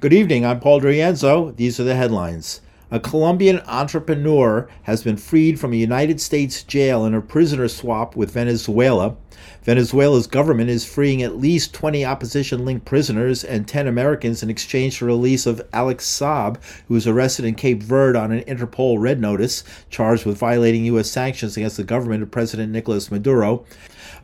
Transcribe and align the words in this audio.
Good 0.00 0.12
evening. 0.12 0.46
I'm 0.46 0.60
Paul 0.60 0.80
DeRienzo. 0.80 1.56
These 1.56 1.80
are 1.80 1.84
the 1.84 1.96
headlines. 1.96 2.60
A 2.88 3.00
Colombian 3.00 3.58
entrepreneur 3.66 4.68
has 4.84 5.02
been 5.02 5.16
freed 5.16 5.58
from 5.58 5.72
a 5.72 5.76
United 5.76 6.20
States 6.20 6.62
jail 6.62 7.04
in 7.04 7.14
a 7.14 7.20
prisoner 7.20 7.66
swap 7.66 8.14
with 8.14 8.30
Venezuela. 8.30 9.16
Venezuela's 9.64 10.28
government 10.28 10.70
is 10.70 10.84
freeing 10.84 11.20
at 11.20 11.38
least 11.38 11.74
20 11.74 12.04
opposition 12.04 12.64
linked 12.64 12.84
prisoners 12.84 13.42
and 13.42 13.66
10 13.66 13.88
Americans 13.88 14.40
in 14.40 14.50
exchange 14.50 14.96
for 14.96 15.06
the 15.06 15.10
release 15.10 15.46
of 15.46 15.66
Alex 15.72 16.06
Saab, 16.06 16.62
who 16.86 16.94
was 16.94 17.08
arrested 17.08 17.44
in 17.44 17.56
Cape 17.56 17.82
Verde 17.82 18.16
on 18.16 18.30
an 18.30 18.44
Interpol 18.44 19.00
red 19.00 19.20
notice, 19.20 19.64
charged 19.90 20.24
with 20.24 20.38
violating 20.38 20.84
U.S. 20.84 21.10
sanctions 21.10 21.56
against 21.56 21.76
the 21.76 21.82
government 21.82 22.22
of 22.22 22.30
President 22.30 22.70
Nicolas 22.70 23.10
Maduro. 23.10 23.66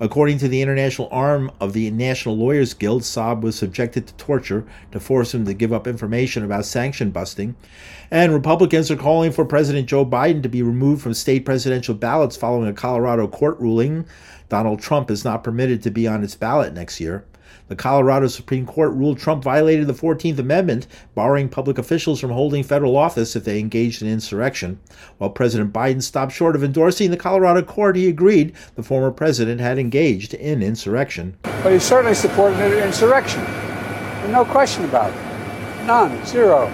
According 0.00 0.38
to 0.38 0.48
the 0.48 0.60
international 0.60 1.08
arm 1.10 1.50
of 1.60 1.72
the 1.72 1.90
National 1.90 2.36
Lawyers 2.36 2.74
Guild, 2.74 3.02
Saab 3.02 3.42
was 3.42 3.56
subjected 3.56 4.06
to 4.06 4.14
torture 4.14 4.66
to 4.92 5.00
force 5.00 5.34
him 5.34 5.44
to 5.44 5.54
give 5.54 5.72
up 5.72 5.86
information 5.86 6.44
about 6.44 6.64
sanction 6.64 7.10
busting. 7.10 7.54
And 8.10 8.32
Republicans 8.32 8.90
are 8.90 8.96
calling 8.96 9.32
for 9.32 9.44
President 9.44 9.88
Joe 9.88 10.04
Biden 10.04 10.42
to 10.42 10.48
be 10.48 10.62
removed 10.62 11.02
from 11.02 11.14
state 11.14 11.44
presidential 11.44 11.94
ballots 11.94 12.36
following 12.36 12.68
a 12.68 12.72
Colorado 12.72 13.28
court 13.28 13.58
ruling. 13.60 14.06
Donald 14.48 14.80
Trump 14.80 15.10
is 15.10 15.24
not 15.24 15.44
permitted 15.44 15.82
to 15.82 15.90
be 15.90 16.06
on 16.06 16.22
its 16.22 16.34
ballot 16.34 16.74
next 16.74 17.00
year. 17.00 17.24
The 17.68 17.76
Colorado 17.76 18.28
Supreme 18.28 18.66
Court 18.66 18.92
ruled 18.92 19.18
Trump 19.18 19.42
violated 19.42 19.86
the 19.86 19.94
14th 19.94 20.38
Amendment, 20.38 20.86
barring 21.14 21.48
public 21.48 21.78
officials 21.78 22.20
from 22.20 22.30
holding 22.30 22.62
federal 22.62 22.96
office 22.96 23.36
if 23.36 23.44
they 23.44 23.58
engaged 23.58 24.02
in 24.02 24.08
insurrection. 24.08 24.78
While 25.18 25.30
President 25.30 25.72
Biden 25.72 26.02
stopped 26.02 26.32
short 26.32 26.56
of 26.56 26.64
endorsing 26.64 27.10
the 27.10 27.16
Colorado 27.16 27.62
court, 27.62 27.96
he 27.96 28.08
agreed 28.08 28.54
the 28.74 28.82
former 28.82 29.10
president 29.10 29.60
had 29.60 29.78
engaged 29.78 30.34
in 30.34 30.62
insurrection. 30.62 31.36
But 31.42 31.72
he 31.72 31.78
certainly 31.78 32.14
supported 32.14 32.58
an 32.60 32.86
insurrection. 32.86 33.42
No 34.30 34.44
question 34.44 34.84
about 34.84 35.12
it. 35.12 35.86
None. 35.86 36.24
Zero. 36.24 36.66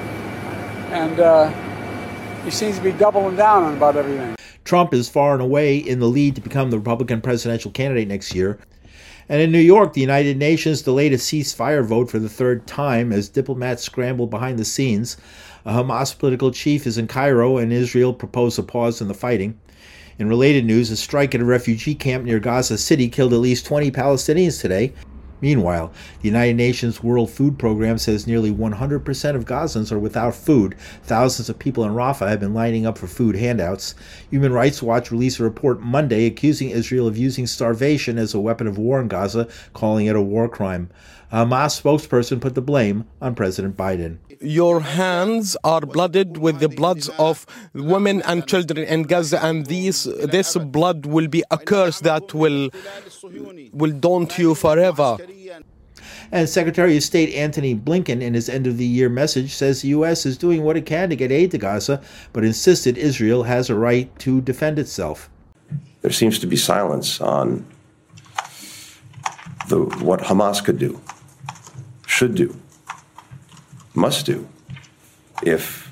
And 0.91 1.19
uh, 1.19 1.51
he 2.45 2.51
seems 2.51 2.77
to 2.77 2.83
be 2.83 2.93
doubling 2.93 3.37
down 3.37 3.65
on 3.65 3.77
about 3.77 3.97
everything. 3.97 4.37
Trump 4.65 4.95
is 4.95 5.09
far 5.09 5.33
and 5.33 5.43
away 5.43 5.77
in 5.77 5.99
the 5.99 6.07
lead 6.07 6.37
to 6.37 6.41
become 6.41 6.71
the 6.71 6.79
Republican 6.79 7.21
presidential 7.21 7.71
candidate 7.71 8.07
next 8.07 8.35
year. 8.35 8.59
And 9.31 9.41
in 9.41 9.53
New 9.53 9.61
York, 9.61 9.93
the 9.93 10.01
United 10.01 10.39
Nations 10.39 10.83
delayed 10.83 11.13
a 11.13 11.17
ceasefire 11.17 11.85
vote 11.85 12.11
for 12.11 12.19
the 12.19 12.29
third 12.29 12.67
time 12.67 13.13
as 13.13 13.29
diplomats 13.29 13.85
scrambled 13.85 14.29
behind 14.29 14.59
the 14.59 14.65
scenes. 14.65 15.17
A 15.65 15.73
Hamas 15.73 16.19
political 16.19 16.51
chief 16.51 16.85
is 16.85 16.99
in 16.99 17.07
Cairo, 17.07 17.57
and 17.57 17.73
Israel 17.73 18.13
proposed 18.13 18.59
a 18.59 18.65
pause 18.65 19.01
in 19.01 19.07
the 19.07 19.15
fighting. 19.15 19.57
In 20.19 20.29
related 20.29 20.65
news, 20.65 20.91
a 20.91 20.97
strike 20.97 21.33
at 21.33 21.41
a 21.41 21.45
refugee 21.45 21.95
camp 21.95 22.25
near 22.25 22.41
Gaza 22.41 22.77
City 22.77 23.09
killed 23.09 23.33
at 23.33 23.39
least 23.39 23.67
20 23.67 23.93
Palestinians 23.93 24.61
today. 24.61 24.93
Meanwhile, 25.41 25.93
the 26.21 26.29
United 26.29 26.57
Nations 26.57 27.03
World 27.03 27.31
Food 27.31 27.59
Program 27.59 27.99
says 27.99 28.27
nearly 28.27 28.53
100% 28.53 29.37
of 29.37 29.45
Gazans 29.45 29.91
are 29.91 29.99
without 29.99 30.35
food. 30.35 30.77
Thousands 31.03 31.49
of 31.49 31.59
people 31.59 31.85
in 31.85 31.93
Rafah 31.93 32.29
have 32.29 32.41
been 32.41 32.55
lining 32.55 32.87
up 32.87 32.99
for 32.99 33.07
food 33.07 33.37
handouts. 33.37 33.95
Human 34.31 34.53
Rights 34.53 34.83
Watch 34.83 35.11
released 35.11 35.39
a 35.39 35.45
report 35.45 35.81
Monday 35.81 36.27
accusing 36.27 36.71
Israel 36.71 37.07
of 37.07 37.17
using 37.17 37.47
starvation 37.47 38.19
as 38.19 38.35
a 38.35 38.41
weapon 38.41 38.67
of 38.67 38.79
war 38.79 39.01
in 39.01 39.09
Gaza, 39.09 39.49
calling 39.73 40.07
it 40.07 40.17
a 40.17 40.23
war 40.23 40.49
crime. 40.49 40.91
A 41.33 41.47
Hamas 41.47 41.81
spokesperson 41.81 42.41
put 42.41 42.57
the 42.57 42.61
blame 42.61 43.05
on 43.23 43.37
President 43.37 43.77
Biden. 43.77 44.19
Your 44.41 44.81
hands 44.81 45.57
are 45.63 45.83
blooded 45.83 46.39
with 46.39 46.59
the 46.59 46.69
bloods 46.69 47.09
of 47.19 47.47
women 47.73 48.21
and 48.23 48.47
children 48.49 48.79
in 48.79 49.05
Gaza, 49.05 49.45
and 49.45 49.67
these, 49.67 50.05
this 50.05 50.57
blood 50.57 51.07
will 51.07 51.29
be 51.29 51.45
a 51.53 51.59
curse 51.59 52.01
that 52.01 52.35
will, 52.35 52.71
will 53.73 53.93
daunt 53.93 54.39
you 54.39 54.57
forever. 54.57 55.19
And 56.33 56.49
Secretary 56.49 56.97
of 56.97 57.03
State 57.03 57.35
Antony 57.35 57.75
Blinken, 57.75 58.23
in 58.23 58.35
his 58.35 58.49
end 58.49 58.67
of 58.67 58.77
the 58.77 58.87
year 58.87 59.09
message, 59.09 59.53
says 59.53 59.83
the 59.83 59.89
U.S. 59.89 60.25
is 60.25 60.39
doing 60.39 60.63
what 60.63 60.77
it 60.77 60.87
can 60.87 61.11
to 61.11 61.17
get 61.17 61.33
aid 61.33 61.51
to 61.51 61.59
Gaza, 61.59 62.01
but 62.33 62.45
insisted 62.45 62.97
Israel 62.97 63.45
has 63.45 63.69
a 63.69 63.75
right 63.75 64.17
to 64.21 64.41
defend 64.41 64.79
itself. 64.79 65.29
There 66.03 66.13
seems 66.13 66.39
to 66.39 66.47
be 66.47 66.57
silence 66.57 67.21
on 67.21 67.67
the, 69.69 69.81
what 70.05 70.21
Hamas 70.21 70.65
could 70.65 70.79
do 70.79 71.01
should 72.07 72.35
do, 72.35 72.55
must 73.95 74.27
do, 74.27 74.47
if 75.43 75.91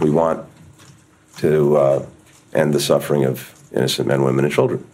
we 0.00 0.10
want 0.10 0.46
to 1.38 1.76
uh, 1.76 2.06
end 2.52 2.74
the 2.74 2.80
suffering 2.80 3.24
of 3.24 3.54
innocent 3.72 4.06
men, 4.06 4.22
women, 4.22 4.44
and 4.44 4.52
children. 4.52 4.84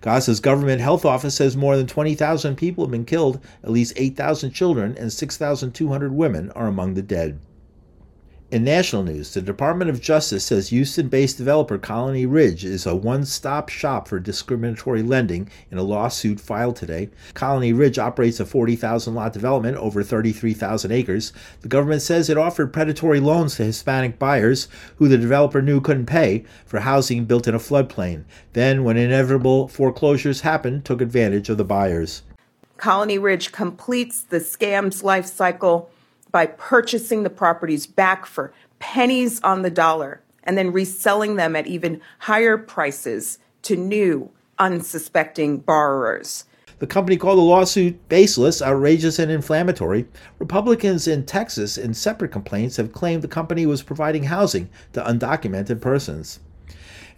Gaza's 0.00 0.40
government 0.40 0.80
health 0.80 1.04
office 1.04 1.34
says 1.34 1.56
more 1.56 1.76
than 1.76 1.86
20,000 1.86 2.56
people 2.56 2.84
have 2.84 2.90
been 2.90 3.04
killed, 3.04 3.38
at 3.62 3.70
least 3.70 3.92
8,000 3.96 4.50
children 4.52 4.96
and 4.98 5.12
6,200 5.12 6.12
women 6.12 6.50
are 6.52 6.66
among 6.66 6.94
the 6.94 7.02
dead. 7.02 7.38
In 8.50 8.64
national 8.64 9.04
news, 9.04 9.32
the 9.32 9.40
Department 9.40 9.90
of 9.90 10.00
Justice 10.00 10.42
says 10.42 10.70
Houston 10.70 11.06
based 11.06 11.36
developer 11.36 11.78
Colony 11.78 12.26
Ridge 12.26 12.64
is 12.64 12.84
a 12.84 12.96
one 12.96 13.24
stop 13.24 13.68
shop 13.68 14.08
for 14.08 14.18
discriminatory 14.18 15.04
lending 15.04 15.48
in 15.70 15.78
a 15.78 15.84
lawsuit 15.84 16.40
filed 16.40 16.74
today. 16.74 17.10
Colony 17.34 17.72
Ridge 17.72 17.96
operates 17.96 18.40
a 18.40 18.44
40,000 18.44 19.14
lot 19.14 19.32
development 19.32 19.76
over 19.76 20.02
33,000 20.02 20.90
acres. 20.90 21.32
The 21.60 21.68
government 21.68 22.02
says 22.02 22.28
it 22.28 22.36
offered 22.36 22.72
predatory 22.72 23.20
loans 23.20 23.54
to 23.54 23.64
Hispanic 23.64 24.18
buyers 24.18 24.66
who 24.96 25.06
the 25.06 25.16
developer 25.16 25.62
knew 25.62 25.80
couldn't 25.80 26.06
pay 26.06 26.44
for 26.66 26.80
housing 26.80 27.26
built 27.26 27.46
in 27.46 27.54
a 27.54 27.60
floodplain. 27.60 28.24
Then, 28.54 28.82
when 28.82 28.96
inevitable 28.96 29.68
foreclosures 29.68 30.40
happened, 30.40 30.84
took 30.84 31.00
advantage 31.00 31.50
of 31.50 31.56
the 31.56 31.64
buyers. 31.64 32.22
Colony 32.78 33.16
Ridge 33.16 33.52
completes 33.52 34.22
the 34.22 34.40
scam's 34.40 35.04
life 35.04 35.26
cycle 35.26 35.88
by 36.30 36.46
purchasing 36.46 37.22
the 37.22 37.30
properties 37.30 37.86
back 37.86 38.26
for 38.26 38.52
pennies 38.78 39.40
on 39.42 39.62
the 39.62 39.70
dollar 39.70 40.22
and 40.44 40.56
then 40.56 40.72
reselling 40.72 41.36
them 41.36 41.54
at 41.54 41.66
even 41.66 42.00
higher 42.20 42.56
prices 42.56 43.38
to 43.62 43.76
new, 43.76 44.30
unsuspecting 44.58 45.58
borrowers. 45.58 46.44
The 46.78 46.86
company 46.86 47.18
called 47.18 47.36
the 47.36 47.42
lawsuit 47.42 48.08
baseless, 48.08 48.62
outrageous, 48.62 49.18
and 49.18 49.30
inflammatory. 49.30 50.06
Republicans 50.38 51.06
in 51.06 51.26
Texas, 51.26 51.76
in 51.76 51.92
separate 51.92 52.32
complaints, 52.32 52.78
have 52.78 52.92
claimed 52.92 53.22
the 53.22 53.28
company 53.28 53.66
was 53.66 53.82
providing 53.82 54.24
housing 54.24 54.70
to 54.94 55.02
undocumented 55.02 55.82
persons. 55.82 56.40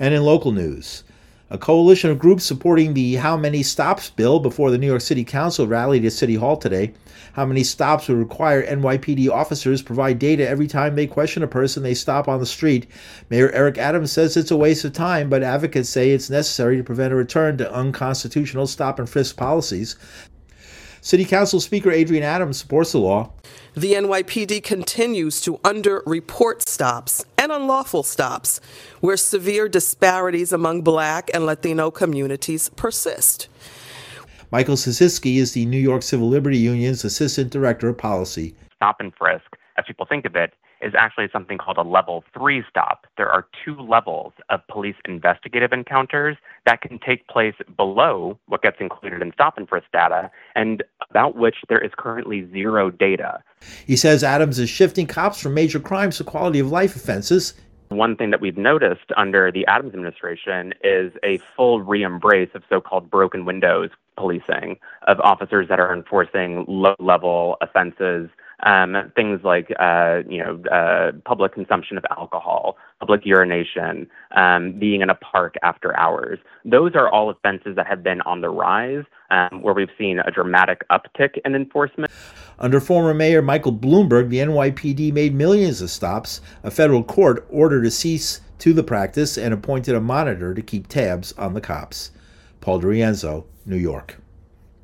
And 0.01 0.15
in 0.15 0.25
local 0.25 0.51
news, 0.51 1.05
a 1.53 1.59
coalition 1.59 2.11
of 2.11 2.19
groups 2.19 2.45
supporting 2.45 2.95
the 2.95 3.17
How 3.17 3.37
Many 3.37 3.63
Stops 3.63 4.09
bill 4.09 4.41
before 4.41 4.71
the 4.71 4.79
New 4.79 4.87
York 4.87 5.03
City 5.03 5.23
Council 5.23 5.67
rallied 5.67 6.03
at 6.03 6.13
City 6.13 6.35
Hall 6.35 6.57
today. 6.57 6.95
How 7.35 7.45
many 7.45 7.63
stops 7.63 8.09
would 8.09 8.17
require 8.17 8.67
NYPD 8.67 9.29
officers 9.31 9.83
provide 9.83 10.19
data 10.19 10.49
every 10.49 10.67
time 10.67 10.95
they 10.95 11.07
question 11.07 11.43
a 11.43 11.47
person 11.47 11.83
they 11.83 11.93
stop 11.93 12.27
on 12.27 12.41
the 12.41 12.47
street? 12.47 12.87
Mayor 13.29 13.51
Eric 13.53 13.77
Adams 13.77 14.13
says 14.13 14.35
it's 14.35 14.51
a 14.51 14.57
waste 14.57 14.87
of 14.87 14.95
time, 14.95 15.29
but 15.29 15.43
advocates 15.43 15.91
say 15.91 16.11
it's 16.11 16.31
necessary 16.31 16.79
to 16.79 16.85
prevent 16.85 17.13
a 17.13 17.17
return 17.17 17.59
to 17.59 17.71
unconstitutional 17.71 18.67
stop 18.67 18.99
and 18.99 19.09
frisk 19.09 19.37
policies. 19.37 19.97
City 21.05 21.25
Council 21.25 21.59
Speaker 21.59 21.91
Adrienne 21.91 22.23
Adams 22.23 22.59
supports 22.59 22.93
the 22.93 22.99
law. 22.99 23.33
The 23.75 23.95
NYPD 23.95 24.63
continues 24.63 25.41
to 25.41 25.59
underreport 25.59 26.69
stops 26.69 27.25
and 27.37 27.51
unlawful 27.51 28.05
stops 28.05 28.61
where 29.01 29.17
severe 29.17 29.69
disparities 29.69 30.53
among 30.53 30.83
black 30.83 31.29
and 31.35 31.45
Latino 31.45 31.91
communities 31.91 32.69
persist. 32.69 33.49
Michael 34.53 34.77
Sisitzky 34.77 35.39
is 35.39 35.55
the 35.55 35.67
New 35.67 35.81
York 35.81 36.05
Civil 36.05 36.29
Liberty 36.29 36.59
Union's 36.59 37.05
Assistant 37.05 37.51
Director 37.51 37.89
of 37.89 37.99
Policy. 37.99 38.55
Stop 38.77 39.01
and 39.01 39.13
frisk, 39.19 39.57
as 39.77 39.85
people 39.89 40.07
think 40.07 40.25
of 40.25 40.37
it, 40.37 40.53
is 40.83 40.93
actually 40.99 41.29
something 41.33 41.59
called 41.59 41.79
a 41.79 41.83
level 41.83 42.25
three 42.37 42.63
stop. 42.69 43.07
There 43.17 43.31
are 43.31 43.47
two 43.65 43.81
levels 43.81 44.33
of 44.51 44.61
police 44.69 44.97
investigative 45.05 45.73
encounters 45.73 46.37
that 46.67 46.81
can 46.81 46.99
take 46.99 47.27
place 47.29 47.55
below 47.77 48.39
what 48.47 48.63
gets 48.63 48.79
included 48.81 49.23
in 49.23 49.33
stop 49.33 49.57
and 49.57 49.69
frisk 49.69 49.87
data 49.93 50.31
and 50.55 50.83
about 51.13 51.37
which 51.37 51.57
there 51.69 51.79
is 51.79 51.91
currently 51.99 52.49
zero 52.51 52.89
data. 52.89 53.43
He 53.87 53.97
says 53.97 54.25
Adams 54.25 54.59
is 54.59 54.71
shifting 54.71 55.07
cops 55.07 55.43
from 55.43 55.53
major 55.53 55.79
crimes 55.79 56.17
to 56.17 56.25
quality 56.25 56.59
of 56.59 56.71
life 56.71 56.97
offenses. 56.97 57.53
One 57.91 58.17
thing 58.17 58.31
that 58.31 58.41
we've 58.41 58.57
noticed 58.57 59.13
under 59.19 59.53
the 59.53 59.67
Adams 59.67 59.93
administration 59.93 60.73
is 60.83 61.13
a 61.23 61.39
full 61.55 61.83
re 61.83 62.03
embrace 62.03 62.49
of 62.55 62.63
so 62.71 62.81
called 62.81 63.11
broken 63.11 63.45
windows 63.45 63.91
policing, 64.17 64.79
of 65.07 65.21
officers 65.21 65.69
that 65.69 65.79
are 65.79 65.93
enforcing 65.93 66.65
low 66.67 66.95
level 66.99 67.59
offenses 67.61 68.31
um, 68.63 69.13
things 69.17 69.41
like 69.45 69.73
uh, 69.79 70.23
you 70.29 70.39
know 70.39 70.63
uh, 70.71 71.13
public 71.25 71.55
consumption 71.55 71.97
of 71.97 72.05
alcohol, 72.17 72.77
public 73.01 73.25
urination, 73.25 74.09
um, 74.37 74.79
being 74.79 75.01
in 75.01 75.11
a 75.11 75.15
park 75.15 75.55
after 75.63 75.97
hours. 75.99 76.39
Those 76.65 76.95
are 76.95 77.09
all 77.09 77.31
offenses 77.31 77.77
that 77.77 77.87
have 77.87 78.03
been 78.03 78.21
on 78.23 78.41
the 78.41 78.51
rise, 78.51 79.05
um, 79.31 79.63
where 79.63 79.75
we've 79.75 79.91
seen 79.99 80.21
a 80.21 80.31
dramatic 80.31 80.83
uptick 80.91 81.39
in 81.45 81.55
enforcement. 81.55 82.11
Under 82.59 82.81
former 82.81 83.15
Mayor 83.15 83.43
Michael 83.43 83.73
Bloomberg, 83.73 84.29
the 84.29 84.39
NYPD 84.39 85.13
made 85.13 85.35
millions 85.35 85.81
of 85.81 85.91
stops. 85.91 86.41
A 86.63 86.71
federal 86.71 87.03
court 87.03 87.47
ordered 87.51 87.85
a 87.85 87.91
cease 87.91 88.41
to 88.59 88.73
the 88.73 88.85
practice 88.85 89.37
and 89.37 89.53
appointed 89.53 89.97
a 89.97 90.01
monitor 90.01 90.55
to 90.55 90.63
keep 90.63 90.87
tabs 90.87 91.33
on 91.33 91.55
the 91.55 91.61
cops. 91.61 92.13
Paul 92.61 92.81
DeRienzo, 92.81 93.45
New 93.67 93.77
York. 93.77 94.22